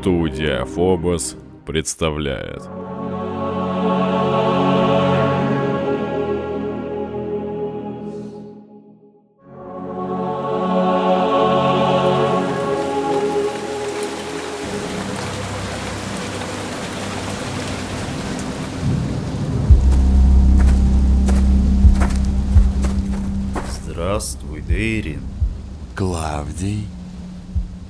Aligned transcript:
Студия 0.00 0.64
Фобос 0.64 1.36
представляет. 1.66 2.62
Здравствуй, 23.84 24.62
Дейрин. 24.62 25.20
Клавдий, 25.94 26.86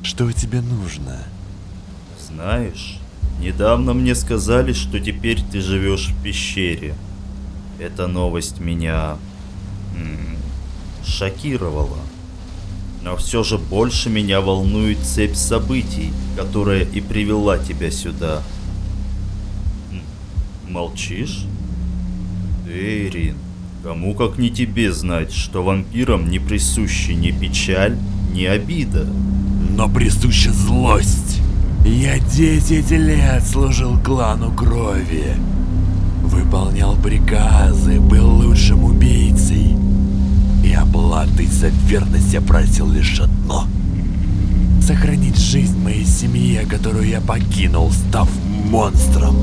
что 0.03 0.33
тебе 0.33 0.61
нужно? 0.61 1.17
Знаешь, 2.43 2.97
недавно 3.39 3.93
мне 3.93 4.15
сказали, 4.15 4.73
что 4.73 4.99
теперь 4.99 5.43
ты 5.43 5.61
живешь 5.61 6.09
в 6.09 6.23
пещере. 6.23 6.95
Эта 7.79 8.07
новость 8.07 8.61
меня 8.61 9.19
м, 9.95 10.39
шокировала. 11.05 11.99
Но 13.03 13.15
все 13.19 13.43
же 13.43 13.59
больше 13.59 14.09
меня 14.09 14.41
волнует 14.41 15.01
цепь 15.01 15.35
событий, 15.35 16.15
которая 16.35 16.85
и 16.85 17.03
привела 17.03 17.59
тебя 17.59 17.91
сюда. 17.91 18.43
Молчишь? 20.67 21.45
Дейрин, 22.65 23.37
кому 23.83 24.15
как 24.15 24.39
не 24.39 24.49
тебе 24.49 24.95
знать, 24.95 25.31
что 25.31 25.63
вампирам 25.63 26.31
не 26.31 26.39
присущи 26.39 27.11
ни 27.11 27.33
печаль, 27.33 27.99
ни 28.33 28.45
обида. 28.45 29.07
Но 29.77 29.91
присуща 29.91 30.51
злость. 30.55 31.30
Я 31.85 32.19
10 32.19 32.91
лет 32.91 33.43
служил 33.47 33.99
клану 33.99 34.53
крови. 34.53 35.35
Выполнял 36.25 36.95
приказы, 36.97 37.99
был 37.99 38.29
лучшим 38.29 38.85
убийцей. 38.85 39.77
И 40.65 40.73
оплатой 40.73 41.47
за 41.47 41.69
верность 41.69 42.33
я 42.33 42.41
просил 42.41 42.91
лишь 42.91 43.21
одно. 43.21 43.67
Сохранить 44.87 45.39
жизнь 45.39 45.79
моей 45.79 46.05
семье, 46.05 46.67
которую 46.67 47.09
я 47.09 47.21
покинул, 47.21 47.91
став 47.91 48.29
монстром. 48.67 49.37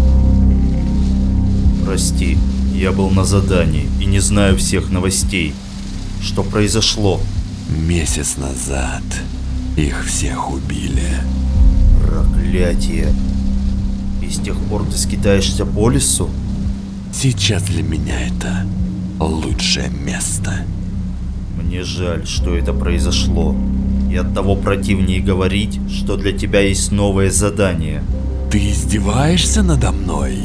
Прости, 1.85 2.37
я 2.75 2.91
был 2.91 3.09
на 3.09 3.25
задании 3.25 3.89
и 3.99 4.05
не 4.05 4.19
знаю 4.19 4.57
всех 4.57 4.89
новостей. 4.89 5.53
Что 6.21 6.43
произошло? 6.43 7.19
Месяц 7.87 8.37
назад 8.37 9.03
их 9.77 10.05
всех 10.05 10.51
убили. 10.51 11.21
Проклятие. 12.47 13.07
И 14.21 14.29
с 14.29 14.39
тех 14.39 14.57
пор 14.69 14.85
ты 14.85 14.97
скитаешься 14.97 15.65
по 15.65 15.89
лесу? 15.89 16.29
Сейчас 17.13 17.63
для 17.63 17.83
меня 17.83 18.15
это 18.25 18.65
лучшее 19.19 19.89
место. 19.89 20.65
Мне 21.61 21.83
жаль, 21.83 22.25
что 22.25 22.55
это 22.55 22.71
произошло. 22.71 23.53
И 24.09 24.15
от 24.15 24.33
того 24.33 24.55
противнее 24.55 25.19
говорить, 25.19 25.79
что 25.91 26.15
для 26.15 26.31
тебя 26.31 26.61
есть 26.61 26.93
новое 26.93 27.31
задание. 27.31 28.01
Ты 28.49 28.71
издеваешься 28.71 29.61
надо 29.61 29.91
мной? 29.91 30.37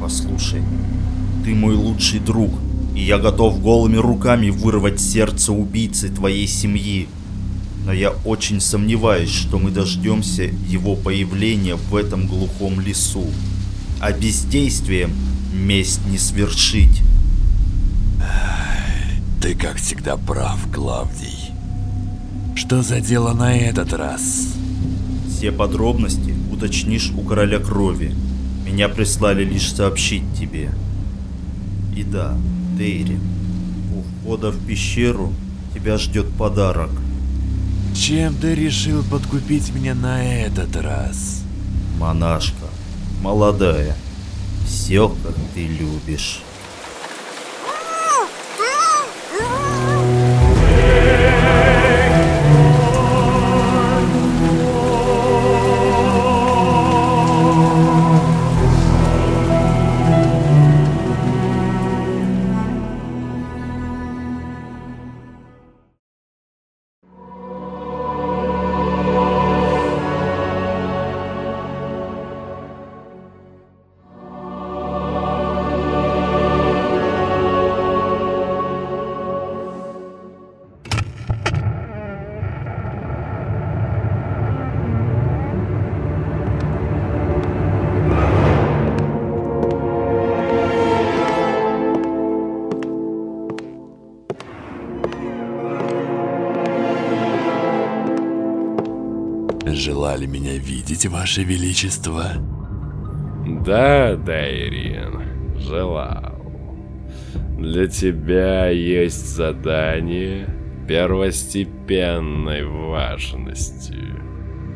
Послушай, 0.00 0.62
ты 1.44 1.54
мой 1.54 1.76
лучший 1.76 2.18
друг, 2.18 2.50
и 2.96 3.02
я 3.04 3.18
готов 3.18 3.62
голыми 3.62 3.98
руками 3.98 4.50
вырвать 4.50 5.00
сердце 5.00 5.52
убийцы 5.52 6.08
твоей 6.08 6.48
семьи. 6.48 7.06
Но 7.84 7.92
я 7.92 8.10
очень 8.24 8.60
сомневаюсь, 8.60 9.30
что 9.30 9.58
мы 9.58 9.70
дождемся 9.70 10.44
его 10.44 10.96
появления 10.96 11.76
в 11.76 11.94
этом 11.94 12.26
глухом 12.26 12.80
лесу. 12.80 13.26
А 14.00 14.12
бездействием 14.12 15.12
месть 15.52 16.04
не 16.06 16.18
свершить. 16.18 17.02
Ты, 19.40 19.54
как 19.54 19.76
всегда, 19.76 20.16
прав, 20.16 20.58
Клавдий. 20.72 21.50
Что 22.56 22.82
за 22.82 23.00
дело 23.00 23.34
на 23.34 23.54
этот 23.54 23.92
раз? 23.92 24.54
Все 25.28 25.52
подробности 25.52 26.34
уточнишь 26.50 27.12
у 27.14 27.20
короля 27.20 27.58
крови. 27.58 28.14
Меня 28.64 28.88
прислали 28.88 29.44
лишь 29.44 29.70
сообщить 29.70 30.24
тебе. 30.38 30.70
И 31.94 32.02
да, 32.02 32.34
Дейри, 32.78 33.18
у 33.94 34.22
входа 34.22 34.50
в 34.50 34.66
пещеру 34.66 35.34
тебя 35.74 35.98
ждет 35.98 36.30
подарок. 36.30 36.90
Чем 37.94 38.34
ты 38.34 38.54
решил 38.54 39.02
подкупить 39.04 39.72
меня 39.72 39.94
на 39.94 40.22
этот 40.22 40.76
раз? 40.76 41.42
Монашка, 41.98 42.66
молодая, 43.22 43.96
все 44.66 45.08
как 45.08 45.34
ты 45.54 45.66
любишь. 45.66 46.42
Желали 99.84 100.24
меня 100.24 100.56
видеть, 100.56 101.04
Ваше 101.04 101.44
Величество? 101.44 102.32
Да, 103.66 104.16
Дайрин, 104.16 105.58
желал. 105.58 106.40
Для 107.58 107.86
тебя 107.88 108.70
есть 108.70 109.26
задание 109.26 110.48
первостепенной 110.88 112.64
важности. 112.64 113.98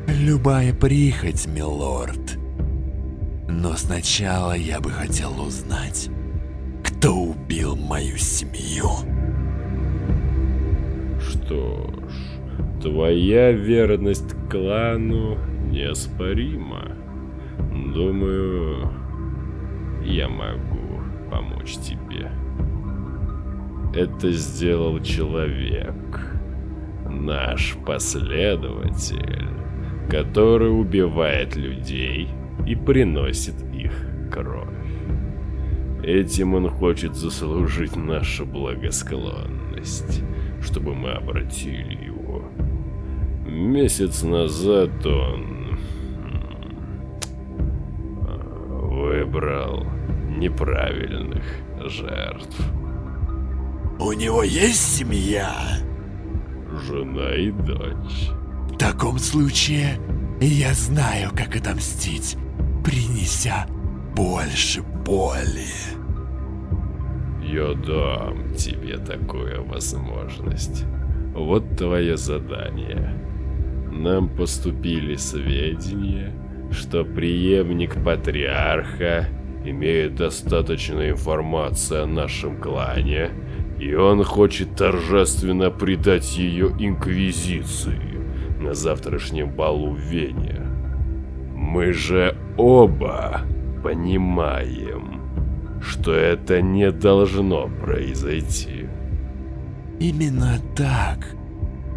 Любая 0.08 0.74
прихоть, 0.74 1.46
милорд. 1.46 2.36
Но 3.48 3.76
сначала 3.76 4.52
я 4.52 4.78
бы 4.78 4.90
хотел 4.90 5.40
узнать, 5.40 6.10
кто 6.84 7.14
убил 7.14 7.76
мою 7.76 8.18
семью. 8.18 8.90
Что 11.18 11.97
твоя 12.80 13.52
верность 13.52 14.34
клану 14.50 15.38
неоспорима. 15.70 16.92
Думаю, 17.94 18.90
я 20.04 20.28
могу 20.28 21.00
помочь 21.30 21.74
тебе. 21.78 22.30
Это 23.94 24.30
сделал 24.30 25.00
человек, 25.00 25.94
наш 27.08 27.76
последователь, 27.86 29.48
который 30.10 30.70
убивает 30.70 31.56
людей 31.56 32.28
и 32.66 32.74
приносит 32.74 33.56
их 33.74 33.92
кровь. 34.30 34.68
Этим 36.02 36.54
он 36.54 36.68
хочет 36.68 37.14
заслужить 37.14 37.96
нашу 37.96 38.46
благосклонность, 38.46 40.22
чтобы 40.62 40.94
мы 40.94 41.10
обратили 41.10 42.04
его. 42.04 42.17
Месяц 43.58 44.22
назад 44.22 45.04
он 45.04 45.76
м, 48.20 48.30
выбрал 48.88 49.84
неправильных 50.36 51.42
жертв. 51.84 52.56
У 53.98 54.12
него 54.12 54.44
есть 54.44 54.98
семья? 54.98 55.52
Жена 56.86 57.34
и 57.34 57.50
дочь. 57.50 58.30
В 58.72 58.78
таком 58.78 59.18
случае 59.18 59.98
я 60.40 60.72
знаю, 60.72 61.30
как 61.34 61.56
отомстить, 61.56 62.36
принеся 62.84 63.66
больше 64.14 64.82
боли. 64.82 65.66
Я 67.42 67.74
дам 67.74 68.54
тебе 68.54 68.98
такую 68.98 69.64
возможность. 69.66 70.84
Вот 71.34 71.76
твое 71.76 72.16
задание. 72.16 73.24
Нам 73.98 74.28
поступили 74.28 75.16
сведения 75.16 76.32
что 76.70 77.04
преемник 77.04 78.02
патриарха 78.02 79.26
имеет 79.64 80.14
достаточно 80.16 81.10
информации 81.10 82.02
о 82.02 82.06
нашем 82.06 82.56
клане, 82.56 83.30
и 83.78 83.94
он 83.94 84.24
хочет 84.24 84.76
торжественно 84.76 85.70
предать 85.70 86.36
ее 86.36 86.68
Инквизиции 86.78 88.00
на 88.60 88.74
завтрашнем 88.74 89.50
балу 89.50 89.90
в 89.90 89.98
Вене. 89.98 90.60
Мы 91.54 91.92
же 91.92 92.36
оба 92.56 93.42
понимаем, 93.82 95.20
что 95.80 96.12
это 96.12 96.60
не 96.60 96.90
должно 96.90 97.68
произойти. 97.68 98.88
Именно 100.00 100.58
так, 100.76 101.34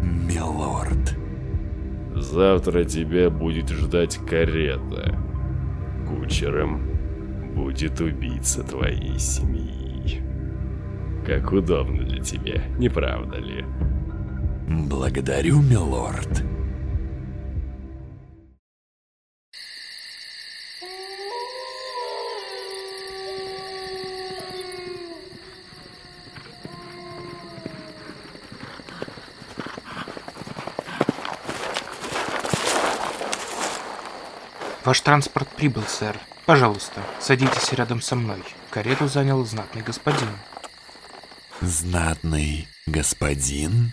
милорд. 0.00 1.21
Завтра 2.14 2.84
тебя 2.84 3.30
будет 3.30 3.68
ждать 3.70 4.16
карета. 4.28 5.18
Кучером 6.08 6.82
будет 7.54 8.00
убийца 8.00 8.62
твоей 8.62 9.18
семьи. 9.18 10.22
Как 11.26 11.52
удобно 11.52 12.04
для 12.04 12.22
тебя, 12.22 12.64
не 12.78 12.88
правда 12.88 13.38
ли? 13.38 13.64
Благодарю, 14.68 15.60
милорд. 15.62 16.44
Ваш 34.84 35.00
транспорт 35.00 35.48
прибыл, 35.48 35.84
сэр. 35.84 36.18
Пожалуйста, 36.44 37.00
садитесь 37.20 37.72
рядом 37.72 38.00
со 38.00 38.16
мной. 38.16 38.42
Карету 38.70 39.06
занял 39.06 39.44
знатный 39.44 39.82
господин. 39.82 40.28
Знатный 41.60 42.66
господин? 42.86 43.92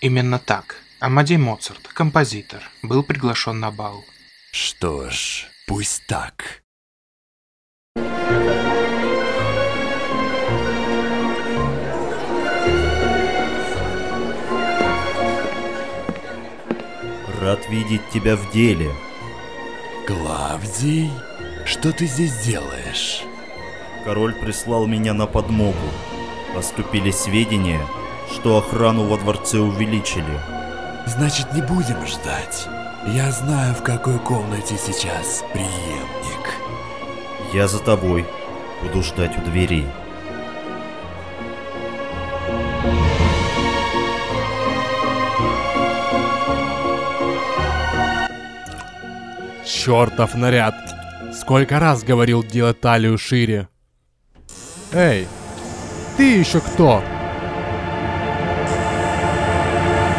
Именно 0.00 0.38
так. 0.38 0.76
Амадей 1.00 1.36
Моцарт, 1.36 1.86
композитор, 1.88 2.62
был 2.82 3.02
приглашен 3.02 3.60
на 3.60 3.70
бал. 3.70 4.04
Что 4.52 5.10
ж, 5.10 5.48
пусть 5.66 6.06
так. 6.06 6.62
Рад 17.40 17.68
видеть 17.68 18.08
тебя 18.10 18.36
в 18.36 18.50
деле. 18.52 18.90
Клавдий, 20.06 21.12
что 21.64 21.92
ты 21.92 22.06
здесь 22.06 22.36
делаешь? 22.40 23.22
Король 24.04 24.34
прислал 24.34 24.86
меня 24.86 25.14
на 25.14 25.26
подмогу. 25.26 25.76
Поступили 26.54 27.12
сведения, 27.12 27.80
что 28.32 28.58
охрану 28.58 29.06
во 29.06 29.16
дворце 29.16 29.58
увеличили. 29.58 30.40
Значит, 31.06 31.52
не 31.54 31.62
будем 31.62 32.04
ждать. 32.04 32.66
Я 33.06 33.30
знаю, 33.30 33.74
в 33.76 33.82
какой 33.82 34.18
комнате 34.18 34.76
сейчас 34.76 35.44
преемник. 35.52 36.56
Я 37.52 37.68
за 37.68 37.78
тобой. 37.78 38.26
Буду 38.82 39.04
ждать 39.04 39.38
у 39.38 39.40
дверей. 39.42 39.86
Чертов 49.84 50.36
наряд! 50.36 50.76
Сколько 51.34 51.80
раз 51.80 52.04
говорил 52.04 52.44
делать 52.44 52.80
талию 52.80 53.18
шире. 53.18 53.68
Эй, 54.92 55.26
ты 56.16 56.36
еще 56.36 56.60
кто? 56.60 57.02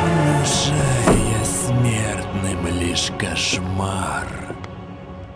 Внушая 0.03 1.45
смертным 1.45 2.77
лишь 2.77 3.09
кошмар. 3.17 4.27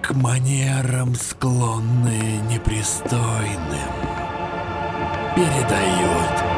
К 0.02 0.12
манерам 0.14 1.16
склонные 1.16 2.42
непристойным. 2.50 3.94
Передают 5.38 6.57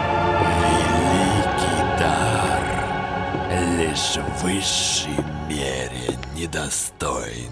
Лишь 3.59 4.17
в 4.17 4.43
высшей 4.43 5.11
мере 5.49 6.17
недостойным. 6.33 7.49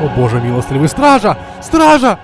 О 0.00 0.08
боже 0.14 0.40
милостливый, 0.42 0.88
стража! 0.88 1.38
Стража! 1.62 2.20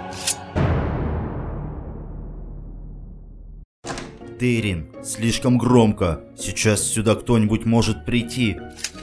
Дейрин, 4.38 4.88
слишком 5.02 5.56
громко. 5.56 6.20
Сейчас 6.36 6.82
сюда 6.82 7.14
кто-нибудь 7.14 7.64
может 7.64 8.04
прийти. 8.04 8.58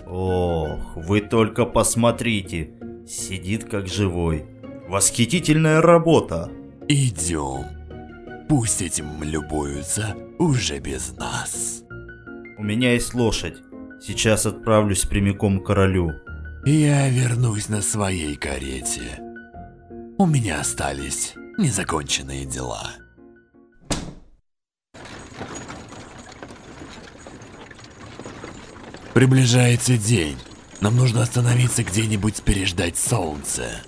Ох, 0.05 0.95
вы 0.95 1.21
только 1.21 1.65
посмотрите. 1.65 2.69
Сидит 3.07 3.63
как 3.63 3.87
живой. 3.87 4.45
Восхитительная 4.91 5.81
работа. 5.81 6.51
Идем. 6.89 7.65
Пусть 8.49 8.81
этим 8.81 9.23
любуются 9.23 10.17
уже 10.37 10.79
без 10.79 11.13
нас. 11.13 11.83
У 12.57 12.63
меня 12.63 12.91
есть 12.91 13.13
лошадь. 13.13 13.55
Сейчас 14.05 14.45
отправлюсь 14.45 15.05
прямиком 15.05 15.61
к 15.61 15.67
королю. 15.67 16.11
Я 16.65 17.07
вернусь 17.07 17.69
на 17.69 17.81
своей 17.81 18.35
карете. 18.35 19.21
У 20.17 20.25
меня 20.25 20.59
остались 20.59 21.35
незаконченные 21.57 22.43
дела. 22.43 22.91
Приближается 29.13 29.95
день. 29.95 30.37
Нам 30.81 30.97
нужно 30.97 31.21
остановиться 31.21 31.85
где-нибудь 31.85 32.43
переждать 32.43 32.97
солнце. 32.97 33.83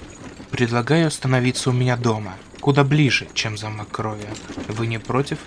Предлагаю 0.54 1.08
остановиться 1.08 1.72
у 1.72 1.74
меня 1.74 1.98
дома, 1.98 2.36
куда 2.60 2.84
ближе, 2.84 3.28
чем 3.34 3.58
замок 3.58 3.90
крови. 3.90 4.28
Вы 4.68 4.86
не 4.86 5.00
против? 5.00 5.40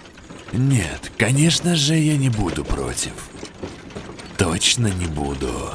Нет, 0.52 1.12
конечно 1.16 1.76
же, 1.76 1.94
я 1.94 2.16
не 2.16 2.28
буду 2.28 2.64
против. 2.64 3.12
Точно 4.36 4.88
не 4.88 5.06
буду. 5.06 5.74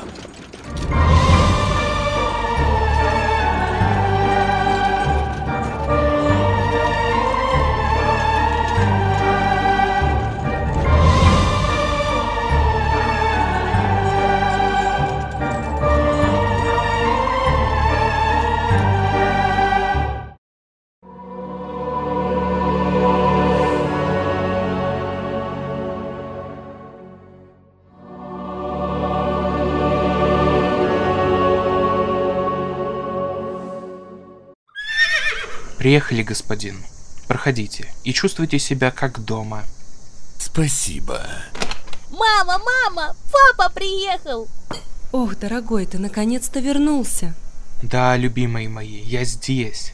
Приехали, 35.81 36.21
господин. 36.21 36.77
Проходите 37.27 37.91
и 38.03 38.13
чувствуйте 38.13 38.59
себя 38.59 38.91
как 38.91 39.17
дома. 39.25 39.63
Спасибо. 40.37 41.25
Мама, 42.11 42.59
мама, 42.59 43.15
папа 43.31 43.73
приехал. 43.73 44.47
Ох, 45.11 45.35
дорогой, 45.37 45.87
ты 45.87 45.97
наконец-то 45.97 46.59
вернулся. 46.59 47.33
Да, 47.81 48.15
любимые 48.15 48.69
мои, 48.69 49.01
я 49.01 49.23
здесь. 49.23 49.93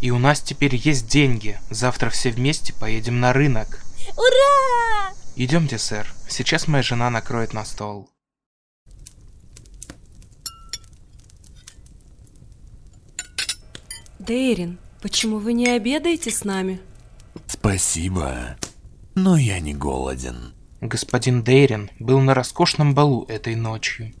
И 0.00 0.10
у 0.10 0.18
нас 0.18 0.40
теперь 0.40 0.74
есть 0.74 1.06
деньги. 1.06 1.60
Завтра 1.68 2.08
все 2.08 2.30
вместе 2.30 2.72
поедем 2.72 3.20
на 3.20 3.34
рынок. 3.34 3.84
Ура! 4.16 5.12
Идемте, 5.36 5.76
сэр. 5.76 6.10
Сейчас 6.30 6.66
моя 6.66 6.82
жена 6.82 7.10
накроет 7.10 7.52
на 7.52 7.66
стол. 7.66 8.08
Дейрин, 14.18 14.78
почему 15.06 15.38
вы 15.38 15.52
не 15.52 15.68
обедаете 15.68 16.32
с 16.32 16.42
нами? 16.42 16.80
Спасибо. 17.46 18.56
Но 19.14 19.36
я 19.36 19.60
не 19.60 19.72
голоден. 19.72 20.52
Господин 20.80 21.44
Дейрин 21.44 21.92
был 22.00 22.18
на 22.18 22.34
роскошном 22.34 22.92
балу 22.92 23.24
этой 23.26 23.54
ночью. 23.54 24.12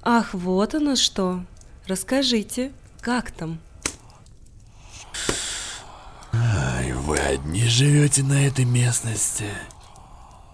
Ах, 0.00 0.34
вот 0.34 0.76
оно 0.76 0.94
что. 0.94 1.44
Расскажите, 1.88 2.70
как 3.00 3.32
там? 3.32 3.58
Ай, 6.32 6.92
вы 6.92 7.18
одни 7.18 7.64
живете 7.64 8.22
на 8.22 8.46
этой 8.46 8.64
местности? 8.64 9.46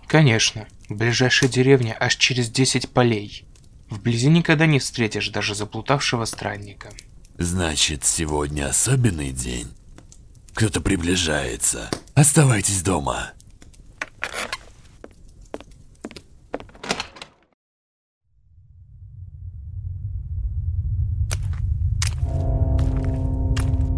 Конечно, 0.07 0.67
ближайшая 0.88 1.50
деревня 1.50 1.95
аж 2.00 2.17
через 2.17 2.49
10 2.49 2.88
полей. 2.88 3.47
Вблизи 3.91 4.31
никогда 4.31 4.64
не 4.64 4.79
встретишь 4.79 5.29
даже 5.29 5.55
заплутавшего 5.55 6.25
странника. 6.25 6.88
Значит, 7.38 8.05
сегодня 8.05 8.69
особенный 8.69 9.33
день. 9.33 9.67
Кто-то 10.55 10.81
приближается. 10.81 11.91
Оставайтесь 12.14 12.81
дома. 12.83 13.33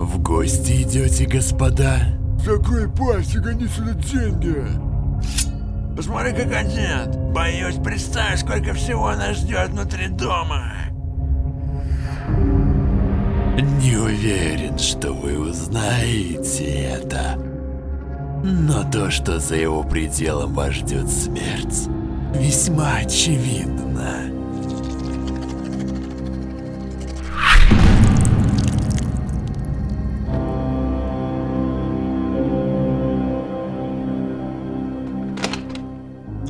В 0.01 0.19
гости 0.23 0.83
идете, 0.83 1.27
господа? 1.27 2.19
Закрой 2.43 2.91
пасть 2.91 3.35
и 3.35 3.39
гони 3.39 3.67
сюда 3.67 3.93
деньги. 3.93 4.65
Посмотри, 5.95 6.33
как 6.33 6.53
одет. 6.53 7.15
Боюсь 7.33 7.77
представить, 7.77 8.41
сколько 8.41 8.73
всего 8.73 9.15
нас 9.15 9.37
ждет 9.37 9.71
внутри 9.71 10.09
дома. 10.09 10.86
Не 13.57 13.97
уверен, 13.97 14.79
что 14.79 15.13
вы 15.13 15.39
узнаете 15.39 16.65
это. 16.65 17.39
Но 18.45 18.85
то, 18.91 19.11
что 19.11 19.41
за 19.41 19.57
его 19.57 19.83
пределом 19.83 20.53
вас 20.53 20.75
ждет 20.75 21.09
смерть, 21.09 21.89
весьма 22.35 22.97
очевидно. 22.97 24.31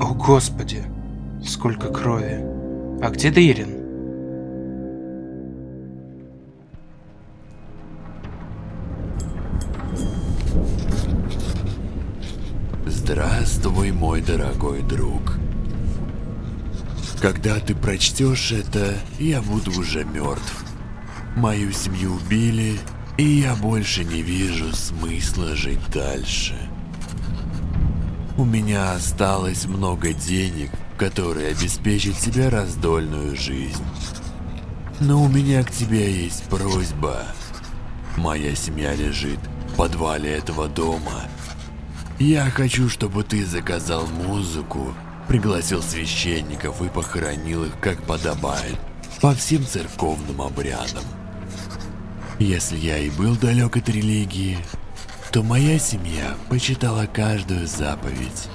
О 0.01 0.13
господи, 0.13 0.83
сколько 1.47 1.89
крови. 1.89 2.45
А 3.01 3.11
где 3.11 3.31
Дейрин? 3.31 3.76
Здравствуй, 13.09 13.93
мой 13.93 14.21
дорогой 14.21 14.83
друг. 14.83 15.35
Когда 17.23 17.61
ты 17.61 17.73
прочтешь 17.73 18.51
это, 18.51 18.95
я 19.21 19.41
буду 19.43 19.71
уже 19.79 20.03
мертв. 20.03 20.65
Мою 21.37 21.71
семью 21.71 22.15
убили, 22.15 22.81
и 23.17 23.23
я 23.23 23.55
больше 23.55 24.03
не 24.03 24.23
вижу 24.23 24.75
смысла 24.75 25.55
жить 25.55 25.79
дальше. 25.95 26.57
У 28.37 28.45
меня 28.45 28.95
осталось 28.95 29.67
много 29.67 30.13
денег, 30.13 30.73
которые 30.99 31.53
обеспечат 31.53 32.19
тебе 32.19 32.49
раздольную 32.49 33.37
жизнь. 33.37 33.85
Но 34.99 35.23
у 35.23 35.29
меня 35.29 35.63
к 35.63 35.71
тебе 35.71 36.13
есть 36.25 36.43
просьба. 36.49 37.23
Моя 38.17 38.57
семья 38.57 38.97
лежит 38.97 39.39
в 39.71 39.77
подвале 39.77 40.33
этого 40.33 40.67
дома. 40.67 41.23
Я 42.19 42.49
хочу, 42.51 42.89
чтобы 42.89 43.25
ты 43.25 43.45
заказал 43.45 44.07
музыку, 44.07 44.95
пригласил 45.29 45.83
священников 45.83 46.81
и 46.81 46.89
похоронил 46.89 47.65
их, 47.65 47.79
как 47.79 48.03
подобает, 48.05 48.79
по 49.21 49.35
всем 49.35 49.67
церковным 49.67 50.41
обрядам. 50.41 51.05
Если 52.39 52.77
я 52.79 52.99
и 52.99 53.11
был 53.11 53.37
далек 53.37 53.77
от 53.77 53.89
религии, 53.91 54.57
то 55.31 55.43
моя 55.43 55.79
семья 55.79 56.37
почитала 56.49 57.05
каждую 57.07 57.67
заповедь. 57.67 58.49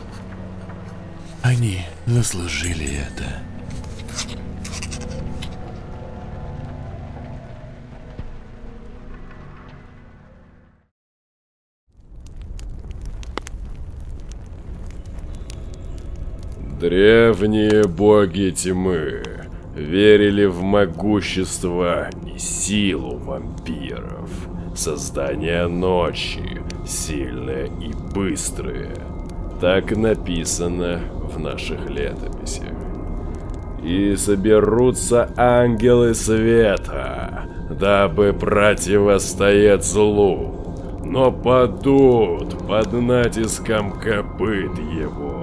Они 1.44 1.86
заслужили 2.08 3.00
это. 3.08 3.51
Древние 16.82 17.84
боги 17.84 18.50
тьмы 18.50 19.22
верили 19.76 20.46
в 20.46 20.64
могущество 20.64 22.10
и 22.26 22.40
силу 22.40 23.18
вампиров. 23.18 24.32
Создание 24.74 25.68
ночи, 25.68 26.64
сильное 26.84 27.66
и 27.66 27.94
быстрое. 28.16 28.96
Так 29.62 29.96
написано 29.96 31.02
в 31.32 31.40
наших 31.40 31.88
летописях. 31.88 32.74
И 33.84 34.16
соберутся 34.16 35.32
ангелы 35.38 36.16
света, 36.16 37.44
дабы 37.70 38.34
противостоять 38.34 39.86
злу, 39.86 41.00
но 41.06 41.32
падут 41.32 42.58
под 42.68 42.92
натиском 42.94 43.92
копыт 43.92 44.80
его. 44.80 45.41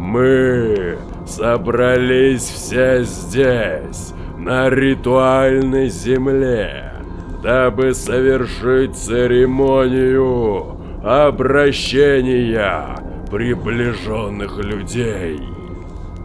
Мы 0.00 0.98
собрались 1.26 2.48
все 2.48 3.04
здесь, 3.04 4.14
на 4.38 4.70
ритуальной 4.70 5.90
земле, 5.90 6.94
дабы 7.42 7.92
совершить 7.92 8.96
церемонию 8.96 10.78
обращения 11.04 12.96
приближенных 13.30 14.56
людей, 14.56 15.38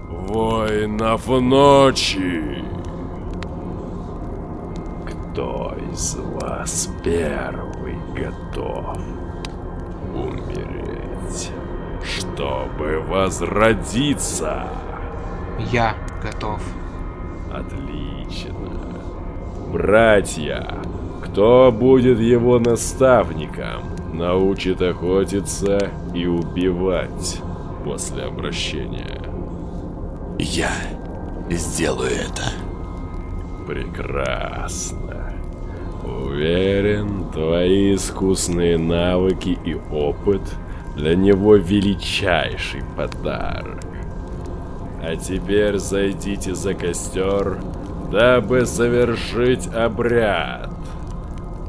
воинов 0.09 1.27
ночи. 1.27 2.63
Кто 5.05 5.75
из 5.91 6.15
вас 6.15 6.89
первый 7.03 7.97
готов 8.15 8.97
чтобы 12.35 12.99
возродиться? 12.99 14.67
Я 15.71 15.95
готов. 16.21 16.61
Отлично. 17.51 18.53
Братья, 19.71 20.67
кто 21.23 21.71
будет 21.71 22.19
его 22.19 22.59
наставником, 22.59 23.83
научит 24.13 24.81
охотиться 24.81 25.91
и 26.13 26.27
убивать 26.27 27.41
после 27.85 28.23
обращения. 28.23 29.21
Я 30.37 30.71
сделаю 31.49 32.11
это. 32.11 32.51
Прекрасно. 33.65 35.33
Уверен, 36.03 37.25
твои 37.31 37.95
искусные 37.95 38.77
навыки 38.77 39.57
и 39.63 39.75
опыт 39.91 40.41
для 40.95 41.15
него 41.15 41.55
величайший 41.55 42.83
подарок. 42.95 43.83
А 45.01 45.15
теперь 45.15 45.77
зайдите 45.77 46.55
за 46.55 46.73
костер, 46.73 47.59
дабы 48.11 48.65
совершить 48.65 49.67
обряд. 49.67 50.69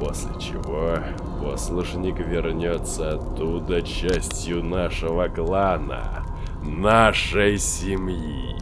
После 0.00 0.30
чего 0.40 0.98
послушник 1.42 2.18
вернется 2.18 3.14
оттуда 3.14 3.82
частью 3.82 4.62
нашего 4.62 5.28
клана, 5.28 6.24
нашей 6.62 7.58
семьи. 7.58 8.56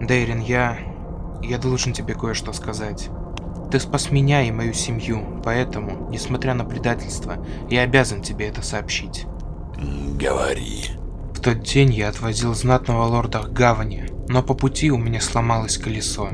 Дейрин, 0.00 0.40
я... 0.40 0.78
Я 1.42 1.58
должен 1.58 1.92
тебе 1.92 2.14
кое-что 2.14 2.52
сказать. 2.52 3.10
Ты 3.70 3.78
спас 3.78 4.10
меня 4.10 4.42
и 4.42 4.50
мою 4.50 4.72
семью, 4.72 5.40
поэтому, 5.44 6.08
несмотря 6.10 6.54
на 6.54 6.64
предательство, 6.64 7.36
я 7.70 7.82
обязан 7.82 8.20
тебе 8.20 8.48
это 8.48 8.62
сообщить. 8.62 9.26
Говори. 10.18 10.86
В 11.34 11.40
тот 11.40 11.62
день 11.62 11.94
я 11.94 12.08
отвозил 12.08 12.52
знатного 12.54 13.04
лорда 13.04 13.38
к 13.38 13.52
гавани, 13.52 14.10
но 14.28 14.42
по 14.42 14.54
пути 14.54 14.90
у 14.90 14.98
меня 14.98 15.20
сломалось 15.20 15.78
колесо. 15.78 16.28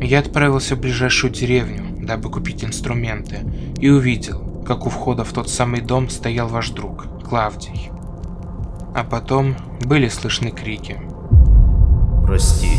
Я 0.00 0.20
отправился 0.20 0.76
в 0.76 0.80
ближайшую 0.80 1.32
деревню, 1.32 1.84
дабы 2.04 2.30
купить 2.30 2.64
инструменты, 2.64 3.40
и 3.78 3.90
увидел, 3.90 4.64
как 4.66 4.86
у 4.86 4.90
входа 4.90 5.24
в 5.24 5.32
тот 5.32 5.50
самый 5.50 5.82
дом 5.82 6.08
стоял 6.08 6.48
ваш 6.48 6.70
друг, 6.70 7.06
Клавдий. 7.22 7.90
А 8.94 9.04
потом 9.04 9.56
были 9.84 10.08
слышны 10.08 10.50
крики. 10.50 10.96
Прости, 12.26 12.70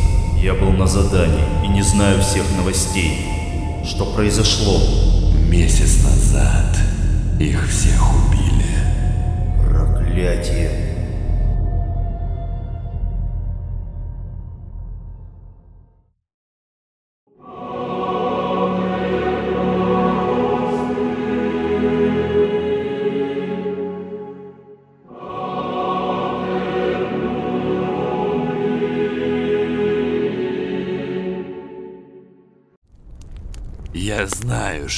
я 0.41 0.55
был 0.55 0.71
на 0.71 0.87
задании 0.87 1.45
и 1.63 1.67
не 1.67 1.83
знаю 1.83 2.21
всех 2.21 2.43
новостей. 2.57 3.46
Что 3.87 4.05
произошло? 4.05 4.81
Месяц 5.47 6.03
назад 6.03 6.77
их 7.39 7.69
всех 7.69 8.03
убили. 8.27 8.65
Проклятие. 9.63 10.86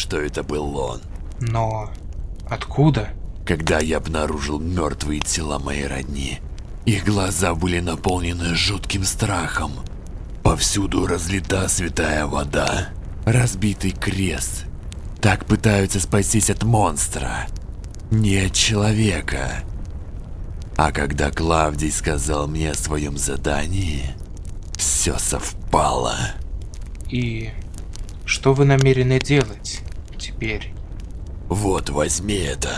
Что 0.09 0.19
это 0.21 0.41
был 0.41 0.75
он. 0.75 1.01
Но 1.39 1.91
откуда? 2.49 3.09
Когда 3.45 3.77
я 3.77 3.97
обнаружил 3.97 4.59
мертвые 4.59 5.19
тела 5.19 5.59
моей 5.59 5.85
родни, 5.85 6.39
их 6.85 7.05
глаза 7.05 7.53
были 7.53 7.79
наполнены 7.79 8.55
жутким 8.55 9.03
страхом. 9.03 9.71
Повсюду 10.41 11.05
разлита 11.05 11.67
святая 11.67 12.25
вода, 12.25 12.89
разбитый 13.23 13.91
крест. 13.91 14.65
Так 15.21 15.45
пытаются 15.45 15.99
спастись 15.99 16.49
от 16.49 16.63
монстра, 16.63 17.45
не 18.09 18.37
от 18.37 18.53
человека. 18.53 19.63
А 20.75 20.91
когда 20.91 21.29
Клавдий 21.29 21.91
сказал 21.91 22.47
мне 22.47 22.71
о 22.71 22.75
своем 22.75 23.15
задании, 23.15 24.15
все 24.75 25.19
совпало. 25.19 26.17
И 27.11 27.51
что 28.25 28.55
вы 28.55 28.65
намерены 28.65 29.19
делать 29.19 29.81
теперь? 30.19 30.73
Вот, 31.47 31.89
возьми 31.89 32.35
это. 32.35 32.75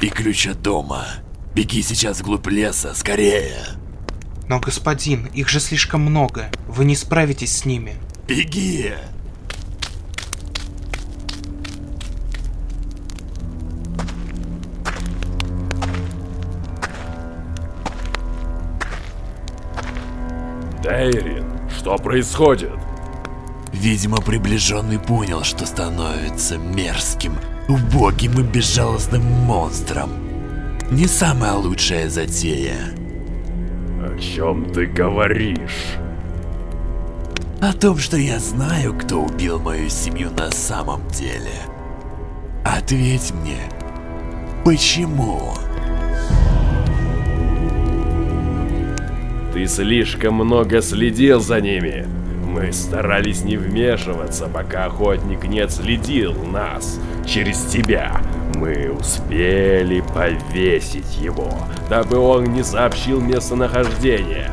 И 0.00 0.08
ключ 0.08 0.48
от 0.48 0.62
дома. 0.62 1.06
Беги 1.54 1.82
сейчас 1.82 2.20
вглубь 2.20 2.48
леса, 2.48 2.94
скорее. 2.94 3.54
Но, 4.48 4.58
господин, 4.58 5.26
их 5.26 5.48
же 5.48 5.60
слишком 5.60 6.00
много. 6.00 6.50
Вы 6.66 6.84
не 6.84 6.96
справитесь 6.96 7.58
с 7.58 7.64
ними. 7.64 7.94
Беги! 8.26 8.94
Дейрин, 20.82 21.44
что 21.68 21.96
происходит? 21.96 22.70
Видимо, 23.80 24.16
приближенный 24.16 24.98
понял, 24.98 25.44
что 25.44 25.64
становится 25.64 26.58
мерзким, 26.58 27.34
убогим 27.68 28.40
и 28.40 28.42
безжалостным 28.42 29.22
монстром. 29.22 30.10
Не 30.90 31.06
самая 31.06 31.52
лучшая 31.52 32.08
затея. 32.08 32.76
О 34.02 34.18
чем 34.18 34.72
ты 34.72 34.86
говоришь? 34.86 35.94
О 37.60 37.72
том, 37.72 37.98
что 37.98 38.16
я 38.16 38.40
знаю, 38.40 38.94
кто 38.98 39.22
убил 39.22 39.60
мою 39.60 39.88
семью 39.88 40.30
на 40.30 40.50
самом 40.50 41.06
деле. 41.08 41.54
Ответь 42.64 43.32
мне, 43.32 43.58
почему? 44.64 45.52
Ты 49.52 49.66
слишком 49.68 50.34
много 50.34 50.82
следил 50.82 51.40
за 51.40 51.60
ними. 51.60 52.17
Мы 52.58 52.72
старались 52.72 53.44
не 53.44 53.56
вмешиваться, 53.56 54.48
пока 54.52 54.86
охотник 54.86 55.44
не 55.44 55.60
отследил 55.60 56.34
нас 56.34 56.98
через 57.24 57.62
тебя. 57.66 58.20
Мы 58.56 58.90
успели 58.90 60.00
повесить 60.00 61.18
его, 61.18 61.52
дабы 61.88 62.16
он 62.18 62.46
не 62.46 62.64
сообщил 62.64 63.20
местонахождение. 63.20 64.50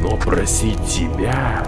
Но 0.00 0.16
просить 0.16 0.80
тебя 0.86 1.66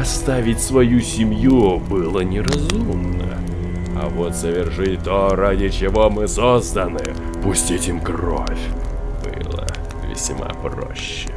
оставить 0.00 0.62
свою 0.62 1.00
семью 1.00 1.78
было 1.78 2.20
неразумно. 2.20 3.36
А 3.94 4.08
вот 4.08 4.34
совершить 4.34 5.02
то, 5.02 5.36
ради 5.36 5.68
чего 5.68 6.08
мы 6.08 6.28
созданы, 6.28 7.04
пустить 7.42 7.88
им 7.88 8.00
кровь, 8.00 8.70
было 9.22 9.66
весьма 10.08 10.48
проще. 10.62 11.28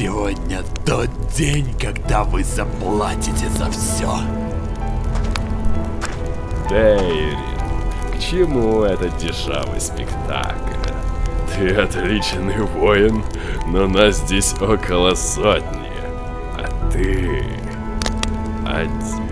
Сегодня 0.00 0.62
тот 0.86 1.10
день, 1.36 1.78
когда 1.78 2.24
вы 2.24 2.42
заплатите 2.42 3.50
за 3.50 3.70
все. 3.70 4.10
Дейрин, 6.70 7.36
к 8.10 8.18
чему 8.18 8.84
этот 8.84 9.14
дешевый 9.18 9.78
спектакль? 9.78 10.88
Ты 11.54 11.74
отличный 11.74 12.62
воин, 12.62 13.22
но 13.66 13.86
нас 13.86 14.20
здесь 14.20 14.54
около 14.54 15.14
сотни, 15.14 15.92
а 16.56 16.90
ты 16.90 17.44
один. 18.66 19.28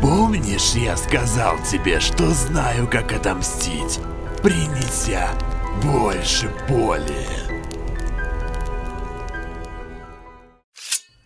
Помнишь, 0.00 0.72
я 0.72 0.96
сказал 0.96 1.56
тебе, 1.70 2.00
что 2.00 2.28
знаю, 2.28 2.88
как 2.90 3.12
отомстить, 3.12 4.00
принеся 4.42 5.28
больше 5.82 6.50
боли? 6.66 7.49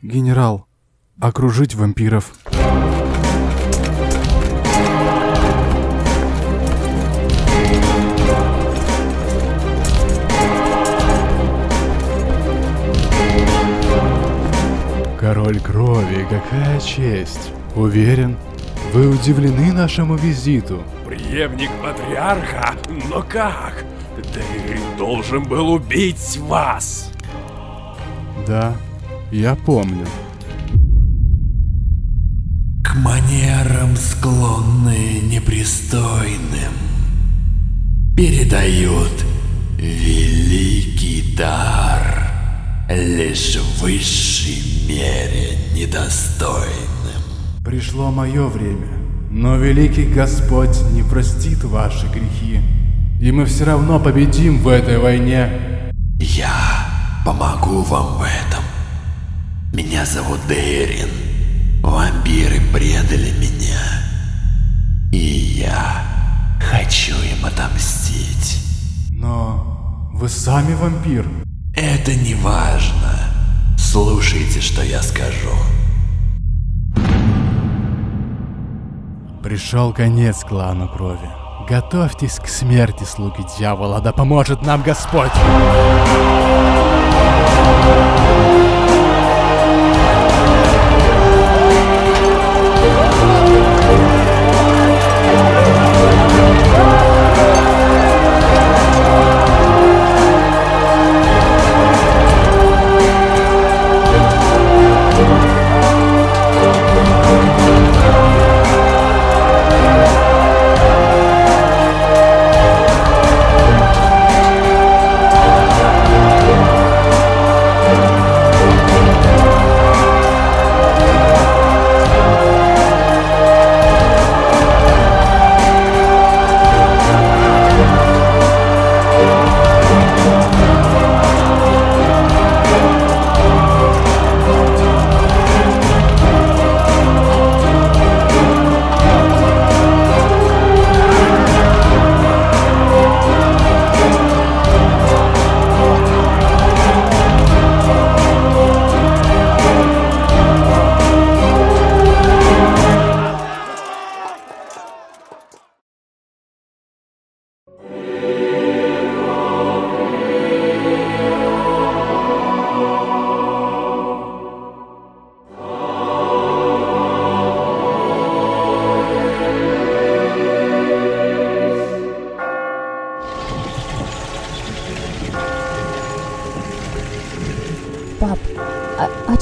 Генерал, 0.05 0.67
окружить 1.19 1.75
вампиров. 1.75 2.35
Король 15.19 15.59
крови, 15.61 16.27
какая 16.29 16.79
честь. 16.81 17.55
Уверен, 17.75 18.37
вы 18.93 19.09
удивлены 19.09 19.73
нашему 19.73 20.17
визиту. 20.17 20.83
Преемник 21.07 21.71
патриарха? 21.83 22.75
Но 23.09 23.23
как? 23.23 23.87
Дейрин 24.35 24.99
должен 24.99 25.45
был 25.45 25.71
убить 25.71 26.37
вас! 26.43 27.11
Да, 28.47 28.77
я 29.35 29.57
помню. 29.57 30.07
К 32.85 32.95
манерам 32.95 33.97
склонные 33.97 35.23
непристойным 35.23 36.73
передают 38.17 39.25
великий 39.77 41.35
дар 41.37 42.31
лишь 42.89 43.57
в 43.57 43.83
высшей 43.83 44.63
мере 44.89 45.59
недостойным. 45.75 46.71
Пришло 47.65 48.13
мое 48.13 48.47
время, 48.47 48.87
но 49.31 49.57
великий 49.57 50.05
Господь 50.05 50.81
не 50.93 51.03
простит 51.03 51.65
ваши 51.65 52.07
грехи. 52.07 52.61
И 53.21 53.33
мы 53.33 53.47
все 53.47 53.65
равно 53.65 53.99
победим 53.99 54.59
в 54.59 54.69
этой 54.69 54.99
войне. 54.99 55.91
Я 56.21 56.53
помогу 57.25 57.83
вам 57.83 58.19
в 58.19 58.23
этом. 58.23 58.74
Меня 59.75 60.07
зовут 60.07 60.39
Дейрин. 60.47 61.09
Вампиры 61.83 62.61
предали 62.73 63.33
меня. 63.41 64.05
И 65.11 65.17
я 65.19 66.01
хочу 66.61 67.17
им 67.17 67.45
отомстить. 67.45 68.63
Но 69.11 70.11
вы 70.13 70.29
сами 70.29 70.75
вампир. 70.75 71.27
Это 71.75 72.15
не 72.15 72.37
важно. 72.37 73.19
Слушайте, 73.77 74.61
что 74.61 74.81
я 74.85 75.03
скажу. 75.03 75.51
Пришел 79.43 79.93
конец 79.93 80.45
клану 80.45 80.89
крови. 80.89 81.29
Готовьтесь 81.69 82.39
к 82.39 82.47
смерти, 82.47 83.03
слуги 83.03 83.45
дьявола, 83.59 84.01
да 84.01 84.13
поможет 84.13 84.63
нам 84.63 84.83
Господь! 84.83 85.33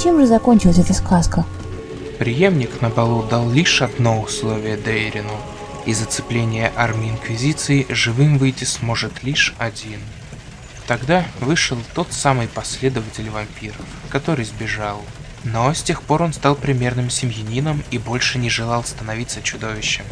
Чем 0.03 0.19
же 0.19 0.25
закончилась 0.27 0.79
эта 0.79 0.93
сказка? 0.93 1.45
Приемник 2.19 2.81
на 2.81 2.89
балу 2.89 3.23
дал 3.23 3.49
лишь 3.49 3.81
одно 3.81 4.19
условие 4.19 4.75
Дейрину. 4.75 5.31
Из 5.85 5.99
зацепления 5.99 6.73
армии 6.75 7.11
Инквизиции 7.11 7.85
живым 7.87 8.37
выйти 8.37 8.65
сможет 8.65 9.23
лишь 9.23 9.55
один. 9.59 10.01
Тогда 10.87 11.25
вышел 11.39 11.77
тот 11.95 12.11
самый 12.11 12.49
последователь 12.49 13.29
вампиров, 13.29 13.85
который 14.09 14.43
сбежал. 14.43 15.01
Но 15.45 15.73
с 15.73 15.81
тех 15.81 16.01
пор 16.01 16.23
он 16.23 16.33
стал 16.33 16.55
примерным 16.55 17.09
семьянином 17.09 17.81
и 17.89 17.97
больше 17.97 18.39
не 18.39 18.49
желал 18.49 18.83
становиться 18.83 19.41
чудовищем. 19.41 20.03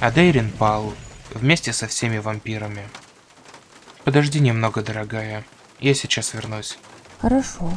А 0.00 0.10
Дейрин 0.10 0.50
пал, 0.50 0.92
вместе 1.32 1.72
со 1.72 1.86
всеми 1.86 2.18
вампирами. 2.18 2.82
Подожди 4.04 4.38
немного, 4.38 4.82
дорогая. 4.82 5.44
Я 5.80 5.94
сейчас 5.94 6.34
вернусь. 6.34 6.76
Хорошо. 7.20 7.76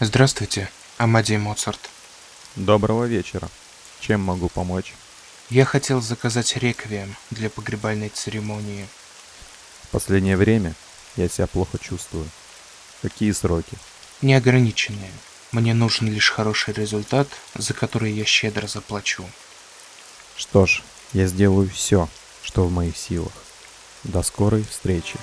Здравствуйте, 0.00 0.68
Амадей 0.98 1.38
Моцарт. 1.38 1.78
Доброго 2.56 3.04
вечера. 3.04 3.48
Чем 4.00 4.22
могу 4.22 4.48
помочь? 4.48 4.94
Я 5.50 5.64
хотел 5.64 6.00
заказать 6.00 6.56
реквием 6.56 7.14
для 7.30 7.48
погребальной 7.48 8.08
церемонии. 8.08 8.88
В 9.84 9.88
последнее 9.88 10.36
время 10.36 10.74
я 11.16 11.28
себя 11.28 11.46
плохо 11.46 11.78
чувствую. 11.78 12.28
Какие 13.02 13.30
сроки? 13.32 13.76
Неограниченные. 14.20 15.12
Мне 15.52 15.74
нужен 15.74 16.08
лишь 16.12 16.30
хороший 16.30 16.74
результат, 16.74 17.28
за 17.54 17.72
который 17.72 18.12
я 18.12 18.24
щедро 18.24 18.66
заплачу. 18.66 19.24
Что 20.36 20.66
ж, 20.66 20.82
я 21.12 21.26
сделаю 21.26 21.68
все, 21.68 22.08
что 22.42 22.64
в 22.64 22.72
моих 22.72 22.96
силах. 22.96 23.32
До 24.04 24.22
скорой 24.22 24.64
встречи. 24.64 25.18